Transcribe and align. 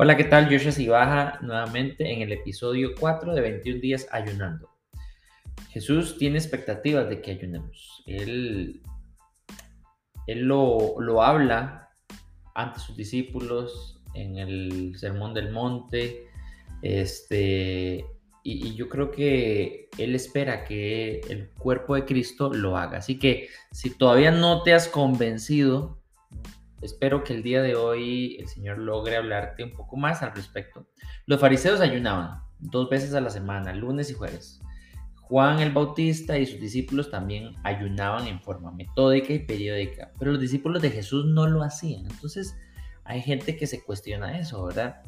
Hola, 0.00 0.16
¿qué 0.16 0.22
tal? 0.22 0.48
Joshua 0.48 0.70
Sibaja 0.70 1.40
nuevamente 1.42 2.12
en 2.12 2.22
el 2.22 2.30
episodio 2.30 2.90
4 3.00 3.34
de 3.34 3.40
21 3.40 3.80
días 3.80 4.06
ayunando. 4.12 4.70
Jesús 5.70 6.16
tiene 6.16 6.38
expectativas 6.38 7.08
de 7.08 7.20
que 7.20 7.32
ayunemos. 7.32 8.04
Él, 8.06 8.80
él 10.28 10.42
lo, 10.42 11.00
lo 11.00 11.20
habla 11.20 11.88
ante 12.54 12.78
sus 12.78 12.96
discípulos 12.96 14.00
en 14.14 14.38
el 14.38 14.92
Sermón 14.96 15.34
del 15.34 15.50
Monte. 15.50 16.28
Este, 16.80 18.06
y, 18.44 18.76
yo 18.76 18.88
creo 18.88 19.10
que 19.10 19.88
Él 19.98 20.14
espera 20.14 20.62
que 20.62 21.22
el 21.28 21.50
cuerpo 21.50 21.96
de 21.96 22.04
Cristo 22.04 22.54
lo 22.54 22.76
haga. 22.76 22.98
Así 22.98 23.18
que 23.18 23.48
si 23.72 23.90
todavía 23.90 24.30
no 24.30 24.62
te 24.62 24.74
has 24.74 24.86
convencido 24.86 25.98
Espero 26.80 27.24
que 27.24 27.34
el 27.34 27.42
día 27.42 27.62
de 27.62 27.74
hoy 27.74 28.36
el 28.38 28.48
Señor 28.48 28.78
logre 28.78 29.16
hablarte 29.16 29.64
un 29.64 29.72
poco 29.72 29.96
más 29.96 30.22
al 30.22 30.34
respecto. 30.34 30.86
Los 31.26 31.40
fariseos 31.40 31.80
ayunaban 31.80 32.42
dos 32.58 32.88
veces 32.88 33.14
a 33.14 33.20
la 33.20 33.30
semana, 33.30 33.74
lunes 33.74 34.10
y 34.10 34.14
jueves. 34.14 34.60
Juan 35.28 35.60
el 35.60 35.72
Bautista 35.72 36.38
y 36.38 36.46
sus 36.46 36.60
discípulos 36.60 37.10
también 37.10 37.54
ayunaban 37.62 38.26
en 38.26 38.40
forma 38.40 38.70
metódica 38.70 39.32
y 39.32 39.40
periódica, 39.40 40.12
pero 40.18 40.32
los 40.32 40.40
discípulos 40.40 40.80
de 40.80 40.90
Jesús 40.90 41.26
no 41.26 41.46
lo 41.46 41.62
hacían. 41.62 42.06
Entonces 42.06 42.56
hay 43.04 43.20
gente 43.20 43.56
que 43.56 43.66
se 43.66 43.82
cuestiona 43.84 44.38
eso, 44.38 44.64
¿verdad? 44.64 45.02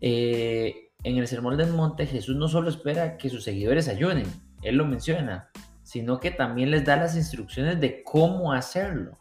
Eh, 0.00 0.90
en 1.02 1.18
el 1.18 1.26
Sermón 1.26 1.58
del 1.58 1.72
Monte 1.72 2.06
Jesús 2.06 2.36
no 2.36 2.48
solo 2.48 2.70
espera 2.70 3.16
que 3.16 3.28
sus 3.28 3.44
seguidores 3.44 3.88
ayunen, 3.88 4.26
él 4.62 4.76
lo 4.76 4.86
menciona, 4.86 5.50
sino 5.82 6.20
que 6.20 6.30
también 6.30 6.70
les 6.70 6.84
da 6.84 6.96
las 6.96 7.16
instrucciones 7.16 7.80
de 7.80 8.02
cómo 8.02 8.52
hacerlo. 8.52 9.18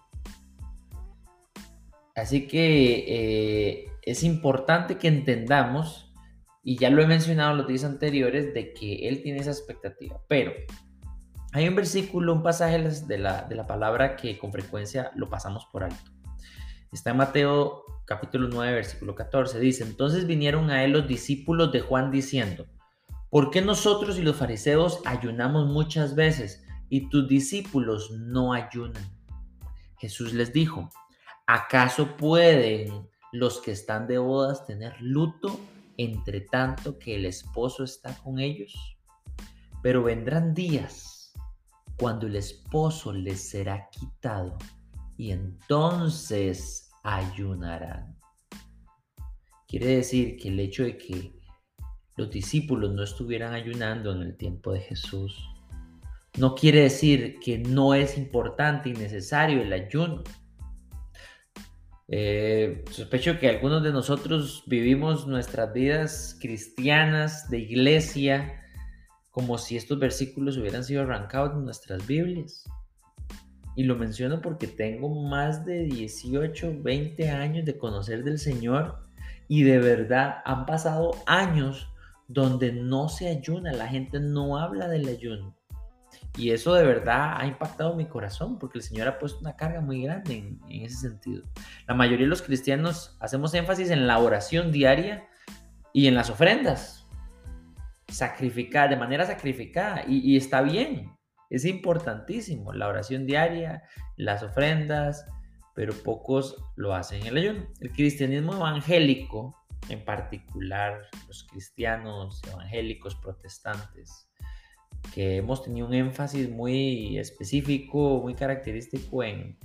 Así 2.20 2.48
que 2.48 3.06
eh, 3.08 3.92
es 4.04 4.24
importante 4.24 4.98
que 4.98 5.08
entendamos, 5.08 6.14
y 6.64 6.78
ya 6.78 6.90
lo 6.90 7.02
he 7.02 7.08
mencionado 7.08 7.52
en 7.52 7.58
los 7.58 7.68
días 7.68 7.84
anteriores, 7.84 8.54
de 8.54 8.74
que 8.74 9.08
Él 9.08 9.22
tiene 9.24 9.40
esa 9.40 9.52
expectativa. 9.52 10.22
Pero 10.28 10.52
hay 11.52 11.68
un 11.68 11.76
versículo, 11.76 12.34
un 12.34 12.44
pasaje 12.44 12.78
de 12.80 13.18
la, 13.18 13.44
de 13.44 13.56
la 13.56 13.66
palabra 13.66 14.16
que 14.16 14.38
con 14.38 14.52
frecuencia 14.52 15.12
lo 15.16 15.30
pasamos 15.30 15.66
por 15.72 15.84
alto. 15.84 16.12
Está 16.92 17.12
en 17.12 17.18
Mateo 17.18 17.84
capítulo 18.06 18.48
9, 18.52 18.74
versículo 18.74 19.16
14. 19.16 19.60
Dice, 19.60 19.84
entonces 19.84 20.26
vinieron 20.26 20.72
a 20.72 20.84
Él 20.84 20.92
los 20.92 21.08
discípulos 21.08 21.72
de 21.72 21.82
Juan 21.82 22.12
diciendo, 22.12 22.66
¿por 23.30 23.52
qué 23.52 23.62
nosotros 23.62 24.18
y 24.18 24.24
los 24.24 24.36
fariseos 24.36 25.02
ayunamos 25.06 25.68
muchas 25.68 26.16
veces 26.16 26.66
y 26.90 27.10
tus 27.10 27.28
discípulos 27.28 28.12
no 28.12 28.54
ayunan? 28.54 29.04
Jesús 30.00 30.34
les 30.34 30.52
dijo, 30.52 30.90
¿Acaso 31.52 32.16
pueden 32.16 33.10
los 33.32 33.60
que 33.60 33.72
están 33.72 34.06
de 34.06 34.20
bodas 34.20 34.68
tener 34.68 34.94
luto 35.02 35.60
entre 35.98 36.42
tanto 36.42 37.00
que 37.00 37.16
el 37.16 37.26
esposo 37.26 37.84
está 37.84 38.16
con 38.20 38.38
ellos? 38.38 38.72
Pero 39.82 40.04
vendrán 40.04 40.54
días 40.54 41.34
cuando 41.98 42.28
el 42.28 42.36
esposo 42.36 43.12
les 43.12 43.50
será 43.50 43.90
quitado 43.90 44.60
y 45.18 45.32
entonces 45.32 46.92
ayunarán. 47.02 48.16
Quiere 49.68 49.88
decir 49.88 50.38
que 50.38 50.50
el 50.50 50.60
hecho 50.60 50.84
de 50.84 51.00
que 51.00 51.34
los 52.16 52.30
discípulos 52.30 52.94
no 52.94 53.02
estuvieran 53.02 53.56
ayunando 53.56 54.12
en 54.12 54.22
el 54.22 54.38
tiempo 54.38 54.72
de 54.72 54.82
Jesús 54.82 55.36
no 56.38 56.54
quiere 56.54 56.82
decir 56.82 57.40
que 57.40 57.58
no 57.58 57.96
es 57.96 58.20
importante 58.20 58.90
y 58.90 58.94
necesario 58.94 59.64
el 59.64 59.74
ayuno. 59.74 60.24
Eh, 62.12 62.84
sospecho 62.90 63.38
que 63.40 63.48
algunos 63.50 63.84
de 63.84 63.92
nosotros 63.92 64.64
vivimos 64.66 65.28
nuestras 65.28 65.72
vidas 65.74 66.36
cristianas 66.42 67.50
de 67.52 67.60
iglesia 67.60 68.64
como 69.30 69.60
si 69.60 69.78
estos 69.78 70.00
versículos 70.00 70.58
hubieran 70.58 70.84
sido 70.84 71.04
arrancados 71.04 71.56
de 71.56 71.64
nuestras 71.64 72.06
Biblias. 72.08 72.66
Y 73.76 73.84
lo 73.84 73.96
menciono 73.96 74.42
porque 74.42 74.68
tengo 74.68 75.10
más 75.30 75.66
de 75.66 75.86
18, 75.86 76.82
20 76.82 77.30
años 77.30 77.66
de 77.66 77.78
conocer 77.78 78.24
del 78.24 78.40
Señor 78.40 78.98
y 79.48 79.64
de 79.64 79.78
verdad 79.78 80.42
han 80.46 80.66
pasado 80.66 81.12
años 81.28 81.88
donde 82.28 82.72
no 82.72 83.08
se 83.08 83.28
ayuna, 83.28 83.72
la 83.72 83.88
gente 83.88 84.20
no 84.20 84.58
habla 84.58 84.88
del 84.88 85.08
ayuno. 85.08 85.59
Y 86.38 86.52
eso 86.52 86.74
de 86.74 86.86
verdad 86.86 87.34
ha 87.38 87.46
impactado 87.46 87.96
mi 87.96 88.06
corazón 88.06 88.60
porque 88.60 88.78
el 88.78 88.84
Señor 88.84 89.08
ha 89.08 89.20
puesto 89.20 89.40
una 89.40 89.56
carga 89.56 89.82
muy 89.82 90.04
grande 90.04 90.38
en, 90.38 90.84
ese 90.84 91.10
sentido. 91.10 91.44
La 91.88 91.96
mayoría 91.96 92.26
de 92.26 92.30
los 92.30 92.42
cristianos 92.42 93.18
hacemos 93.20 93.54
énfasis 93.54 93.90
en 93.90 94.08
la 94.08 94.20
oración 94.20 94.72
diaria 94.72 95.28
y 95.94 96.08
en 96.08 96.16
las 96.16 96.30
ofrendas. 96.30 97.08
Sacrificar, 98.08 98.90
de 98.90 98.96
manera 98.96 99.26
sacrificada. 99.26 100.04
Y, 100.08 100.20
y 100.20 100.38
está 100.38 100.62
bien, 100.62 101.12
es 101.50 101.66
importantísimo 101.66 102.74
la 102.74 102.88
oración 102.88 103.26
diaria, 103.26 103.84
las 104.16 104.44
ofrendas, 104.44 105.26
pero 105.74 105.94
pocos 105.94 106.64
lo 106.76 106.94
hacen 106.94 107.22
en 107.22 107.28
el 107.28 107.38
ayuno. 107.38 107.68
El 107.80 107.92
cristianismo 107.92 108.54
evangélico, 108.54 109.56
en 109.90 110.06
particular 110.06 111.02
los 111.28 111.44
cristianos 111.46 112.42
evangélicos 112.48 113.16
protestantes, 113.16 114.29
que 115.14 115.38
hemos 115.38 115.64
tenido 115.64 115.88
un 115.88 115.94
énfasis 115.94 116.50
muy 116.50 117.18
específico, 117.18 118.20
muy 118.22 118.36
característico 118.36 119.24
en, 119.24 119.58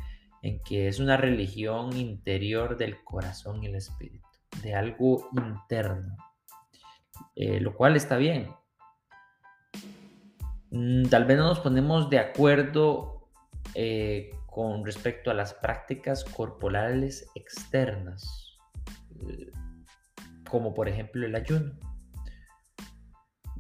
en 0.44 0.60
que 0.60 0.88
es 0.88 1.00
una 1.00 1.16
religión 1.16 1.96
interior 1.96 2.76
del 2.76 3.02
corazón 3.02 3.62
y 3.62 3.66
el 3.66 3.76
espíritu, 3.76 4.28
de 4.62 4.74
algo 4.74 5.28
interno, 5.32 6.16
eh, 7.34 7.60
lo 7.60 7.74
cual 7.74 7.96
está 7.96 8.18
bien. 8.18 8.50
Mm, 10.70 11.04
tal 11.04 11.24
vez 11.24 11.38
no 11.38 11.44
nos 11.44 11.60
ponemos 11.60 12.10
de 12.10 12.18
acuerdo 12.18 13.30
eh, 13.74 14.32
con 14.46 14.84
respecto 14.84 15.30
a 15.30 15.34
las 15.34 15.54
prácticas 15.54 16.24
corporales 16.24 17.30
externas, 17.34 18.58
eh, 19.26 19.50
como 20.50 20.74
por 20.74 20.88
ejemplo 20.88 21.26
el 21.26 21.34
ayuno. 21.34 21.72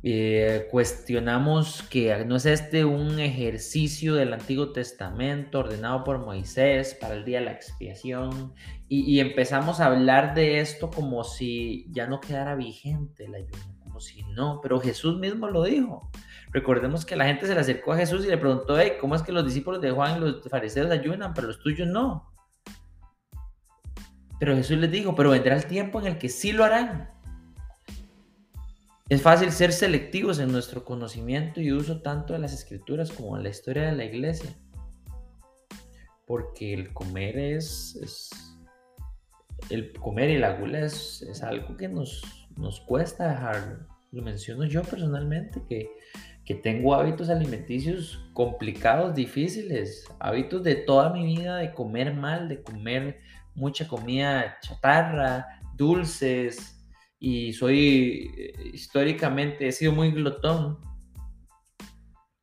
Eh, 0.06 0.68
cuestionamos 0.70 1.82
que 1.82 2.14
no 2.26 2.36
es 2.36 2.44
este 2.44 2.84
un 2.84 3.18
ejercicio 3.18 4.14
del 4.14 4.34
Antiguo 4.34 4.70
Testamento 4.70 5.60
ordenado 5.60 6.04
por 6.04 6.18
Moisés 6.18 6.94
para 7.00 7.14
el 7.14 7.24
día 7.24 7.38
de 7.38 7.46
la 7.46 7.52
expiación 7.52 8.52
y, 8.86 9.18
empezamos 9.18 9.80
a 9.80 9.86
hablar 9.86 10.34
de 10.34 10.60
esto 10.60 10.90
como 10.90 11.24
si 11.24 11.86
ya 11.90 12.06
no 12.06 12.20
quedara 12.20 12.54
vigente 12.54 13.24
el 13.24 13.34
ayuno, 13.34 13.78
como 13.82 13.98
si 13.98 14.22
no, 14.24 14.60
pero 14.62 14.78
Jesús 14.78 15.18
mismo 15.18 15.48
lo 15.48 15.62
dijo. 15.62 16.10
Recordemos 16.50 17.06
que 17.06 17.16
la 17.16 17.24
gente 17.24 17.46
se 17.46 17.54
le 17.54 17.60
acercó 17.60 17.94
a 17.94 17.96
Jesús 17.96 18.26
y 18.26 18.28
le 18.28 18.36
preguntó, 18.36 18.76
¿cómo 19.00 19.14
es 19.14 19.22
que 19.22 19.32
los 19.32 19.46
discípulos 19.46 19.80
de 19.80 19.90
Juan 19.90 20.18
y 20.18 20.20
los 20.20 20.42
fariseos 20.50 20.90
ayunan, 20.90 21.32
pero 21.32 21.46
los 21.46 21.60
tuyos 21.60 21.88
no? 21.88 22.30
Pero 24.38 24.54
Jesús 24.54 24.76
les 24.76 24.90
dijo, 24.90 25.14
pero 25.14 25.30
vendrá 25.30 25.56
el 25.56 25.64
tiempo 25.64 25.98
en 25.98 26.08
el 26.08 26.18
que 26.18 26.28
sí 26.28 26.52
lo 26.52 26.62
harán. 26.62 27.13
Es 29.10 29.20
fácil 29.20 29.52
ser 29.52 29.70
selectivos 29.70 30.38
en 30.38 30.50
nuestro 30.50 30.82
conocimiento 30.82 31.60
y 31.60 31.72
uso 31.72 32.00
tanto 32.00 32.32
de 32.32 32.38
las 32.38 32.54
escrituras 32.54 33.12
como 33.12 33.36
de 33.36 33.42
la 33.42 33.50
historia 33.50 33.82
de 33.84 33.92
la 33.92 34.06
iglesia. 34.06 34.48
Porque 36.26 36.72
el 36.72 36.94
comer 36.94 37.38
es, 37.38 38.56
el 39.68 39.92
comer 39.92 40.30
y 40.30 40.38
la 40.38 40.58
gula 40.58 40.86
es, 40.86 41.42
algo 41.42 41.76
que 41.76 41.86
nos, 41.86 42.22
nos 42.56 42.80
cuesta 42.80 43.28
dejarlo. 43.28 43.86
Lo 44.10 44.22
menciono 44.22 44.64
yo 44.64 44.80
personalmente, 44.80 45.62
que, 45.68 45.90
que 46.46 46.54
tengo 46.54 46.94
hábitos 46.94 47.28
alimenticios 47.28 48.24
complicados, 48.32 49.14
difíciles, 49.14 50.06
hábitos 50.18 50.62
de 50.62 50.76
toda 50.76 51.12
mi 51.12 51.26
vida 51.26 51.58
de 51.58 51.74
comer 51.74 52.14
mal, 52.14 52.48
de 52.48 52.62
comer 52.62 53.20
mucha 53.54 53.86
comida 53.86 54.56
chatarra, 54.62 55.60
dulces, 55.76 56.73
y 57.24 57.54
soy 57.54 58.30
eh, 58.36 58.70
históricamente, 58.74 59.66
he 59.66 59.72
sido 59.72 59.92
muy 59.92 60.10
glotón. 60.10 60.78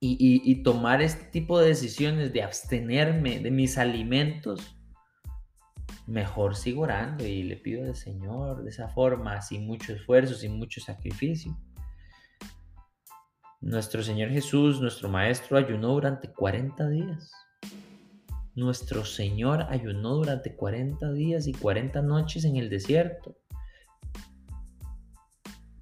Y, 0.04 0.64
tomar 0.64 1.04
este 1.04 1.26
tipo 1.26 1.60
de 1.60 1.68
decisiones 1.68 2.34
de 2.34 2.42
abstenerme 2.42 3.40
de 3.40 3.52
mis 3.52 3.78
alimentos, 3.78 4.76
mejor 6.08 6.56
sigo 6.56 6.82
orando 6.82 7.24
y 7.28 7.44
le 7.44 7.58
pido 7.58 7.84
al 7.84 7.96
Señor 7.96 8.64
de 8.64 8.72
esa 8.72 8.88
forma, 8.88 9.40
sin 9.44 9.68
mucho 9.68 9.94
esfuerzo, 9.94 10.34
sin 10.34 10.58
mucho 10.58 10.82
sacrificio. 10.82 11.56
Nuestro 13.60 14.02
Señor 14.02 14.32
Jesús, 14.32 14.82
nuestro 14.82 15.08
Maestro, 15.08 15.60
ayunó 15.60 15.90
durante 15.90 16.34
40 16.34 16.90
días. 16.90 17.32
Nuestro 18.56 19.06
Señor 19.06 19.68
ayunó 19.70 20.16
durante 20.16 20.56
40 20.56 21.12
días 21.12 21.46
y 21.46 21.54
40 21.54 22.02
noches 22.02 22.44
en 22.46 22.56
el 22.56 22.72
desierto. 22.72 23.38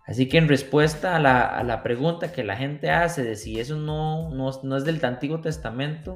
Así 0.09 0.27
que 0.27 0.39
en 0.39 0.47
respuesta 0.47 1.15
a 1.15 1.63
la, 1.63 1.83
pregunta 1.83 2.31
que 2.31 2.43
la 2.43 2.57
gente 2.57 2.89
hace 2.89 3.23
de 3.23 3.35
si 3.35 3.59
eso 3.59 3.77
no, 3.77 4.31
no, 4.31 4.75
es 4.75 4.83
del 4.83 5.05
Antiguo 5.05 5.39
Testamento, 5.39 6.15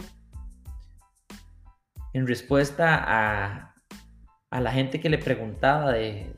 en 2.12 2.26
respuesta 2.26 3.04
a, 3.06 3.76
la 4.50 4.72
gente 4.72 5.00
que 5.00 5.12
le 5.12 5.20
preguntaba 5.20 5.92
de, 5.92 6.36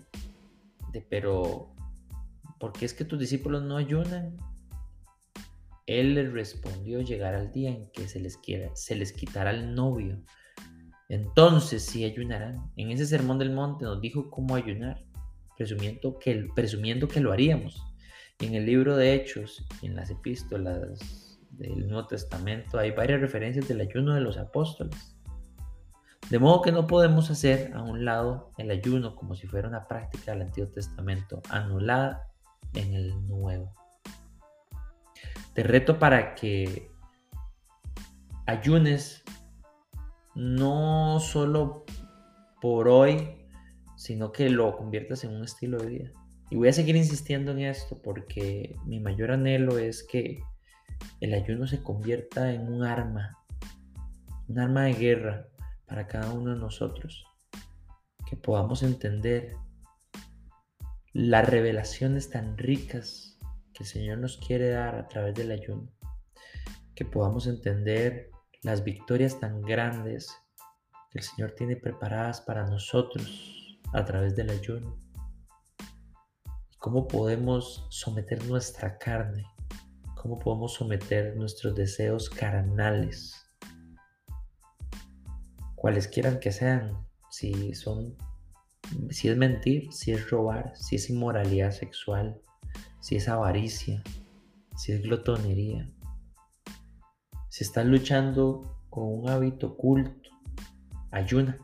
pero 1.09 1.73
¿por 2.59 2.73
qué 2.73 2.83
es 2.83 2.93
que 2.93 3.05
tus 3.05 3.19
discípulos 3.19 3.63
no 3.63 3.77
ayunan? 3.77 4.35
Él 5.85 6.15
les 6.15 6.33
respondió 6.33 6.99
llegar 6.99 7.35
al 7.35 7.53
día 7.53 7.69
en 7.69 7.89
que 7.91 8.09
se 8.09 8.19
les, 8.19 8.35
quiera, 8.35 8.69
se 8.75 8.95
les 8.95 9.13
quitará 9.13 9.51
el 9.51 9.73
novio. 9.73 10.21
Entonces 11.07 11.85
sí 11.85 12.03
ayunarán. 12.03 12.69
En 12.75 12.91
ese 12.91 13.05
sermón 13.05 13.39
del 13.39 13.53
monte 13.53 13.85
nos 13.85 14.01
dijo 14.01 14.29
cómo 14.29 14.55
ayunar, 14.55 15.04
presumiendo 15.57 16.19
que, 16.19 16.47
presumiendo 16.55 17.07
que 17.07 17.19
lo 17.19 17.31
haríamos. 17.31 17.81
en 18.39 18.53
el 18.53 18.65
libro 18.65 18.97
de 18.97 19.13
Hechos, 19.13 19.65
en 19.81 19.95
las 19.95 20.09
epístolas 20.09 21.39
del 21.51 21.87
Nuevo 21.87 22.07
Testamento, 22.07 22.77
hay 22.77 22.91
varias 22.91 23.21
referencias 23.21 23.67
del 23.67 23.79
ayuno 23.79 24.13
de 24.13 24.21
los 24.21 24.37
apóstoles. 24.37 25.15
De 26.29 26.39
modo 26.39 26.61
que 26.61 26.71
no 26.71 26.87
podemos 26.87 27.29
hacer 27.29 27.71
a 27.73 27.81
un 27.81 28.03
lado 28.03 28.51
el 28.57 28.71
ayuno 28.71 29.15
como 29.15 29.35
si 29.35 29.47
fuera 29.47 29.69
una 29.69 29.87
práctica 29.87 30.31
del 30.31 30.41
Antiguo 30.41 30.69
Testamento, 30.69 31.41
anulada 31.49 32.27
en 32.73 32.93
el 32.93 33.27
Nuevo. 33.27 33.73
Te 35.53 35.63
reto 35.63 35.97
para 35.99 36.35
que 36.35 36.91
ayunes 38.45 39.23
no 40.33 41.19
solo 41.19 41.85
por 42.59 42.89
hoy, 42.89 43.44
sino 43.95 44.31
que 44.31 44.49
lo 44.49 44.75
conviertas 44.77 45.23
en 45.23 45.33
un 45.33 45.43
estilo 45.43 45.77
de 45.77 45.87
vida. 45.87 46.11
Y 46.49 46.57
voy 46.57 46.67
a 46.67 46.73
seguir 46.73 46.95
insistiendo 46.95 47.51
en 47.51 47.61
esto 47.61 48.01
porque 48.01 48.75
mi 48.85 48.99
mayor 48.99 49.31
anhelo 49.31 49.77
es 49.77 50.03
que 50.03 50.43
el 51.19 51.33
ayuno 51.33 51.67
se 51.67 51.81
convierta 51.81 52.53
en 52.53 52.71
un 52.71 52.83
arma, 52.83 53.37
un 54.47 54.59
arma 54.59 54.83
de 54.83 54.93
guerra 54.93 55.47
para 55.87 56.07
cada 56.07 56.31
uno 56.31 56.53
de 56.53 56.59
nosotros. 56.59 57.25
Que 58.27 58.35
podamos 58.35 58.83
entender 58.83 59.55
las 61.13 61.47
revelaciones 61.47 62.29
tan 62.29 62.57
ricas 62.57 63.39
que 63.73 63.83
el 63.83 63.89
Señor 63.89 64.17
nos 64.19 64.37
quiere 64.37 64.69
dar 64.69 64.95
a 64.95 65.07
través 65.07 65.33
del 65.35 65.51
ayuno. 65.51 65.91
Que 66.93 67.05
podamos 67.05 67.47
entender 67.47 68.29
las 68.61 68.83
victorias 68.83 69.39
tan 69.39 69.61
grandes 69.61 70.35
que 71.11 71.19
el 71.19 71.23
Señor 71.23 71.51
tiene 71.51 71.75
preparadas 71.75 72.41
para 72.41 72.65
nosotros 72.65 73.64
a 73.95 74.03
través 74.03 74.35
del 74.35 74.49
ayuno. 74.49 74.99
Cómo 76.79 77.07
podemos 77.07 77.87
someter 77.89 78.45
nuestra 78.45 78.97
carne, 78.97 79.45
cómo 80.15 80.37
podemos 80.37 80.73
someter 80.73 81.35
nuestros 81.37 81.73
deseos 81.75 82.29
carnales, 82.29 83.33
cualesquiera 85.75 86.39
que 86.39 86.51
sean, 86.51 87.07
si 87.29 87.73
son 87.73 88.17
si 89.09 89.29
es 89.29 89.37
mentir, 89.37 89.91
si 89.91 90.11
es 90.11 90.29
robar, 90.29 90.75
si 90.75 90.97
es 90.97 91.09
inmoralidad 91.09 91.71
sexual, 91.71 92.39
si 92.99 93.15
es 93.15 93.27
avaricia, 93.27 94.03
si 94.75 94.91
es 94.91 95.01
glotonería, 95.01 95.89
si 97.49 97.63
estás 97.63 97.85
luchando 97.85 98.77
con 98.89 99.05
un 99.05 99.29
hábito 99.29 99.67
oculto, 99.67 100.29
ayuna, 101.11 101.57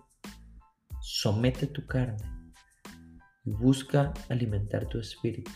somete 1.01 1.67
tu 1.67 1.85
carne 1.85 2.17
y 3.43 3.51
busca 3.51 4.13
alimentar 4.29 4.87
tu 4.87 4.99
espíritu. 4.99 5.51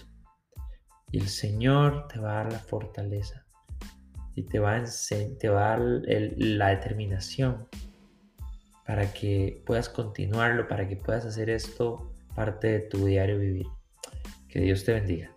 Y 1.11 1.19
el 1.19 1.27
Señor 1.27 2.07
te 2.07 2.19
va 2.19 2.31
a 2.31 2.43
dar 2.43 2.51
la 2.51 2.59
fortaleza 2.59 3.45
y 4.35 4.43
te 4.43 4.59
va 4.59 4.75
a, 4.75 4.83
te 5.39 5.49
va 5.49 5.73
a 5.73 5.77
dar 5.77 6.01
la 6.37 6.69
determinación 6.69 7.67
para 8.85 9.13
que 9.13 9.63
puedas 9.65 9.87
continuarlo, 9.89 10.67
para 10.67 10.87
que 10.87 10.97
puedas 10.97 11.25
hacer 11.25 11.49
esto 11.49 12.11
parte 12.35 12.67
de 12.67 12.79
tu 12.81 13.05
diario 13.05 13.39
vivir. 13.39 13.67
Que 14.49 14.59
Dios 14.59 14.83
te 14.83 14.93
bendiga. 14.93 15.34